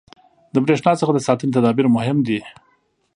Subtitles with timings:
[0.53, 2.39] •د برېښنا څخه د ساتنې تدابیر مهم دي.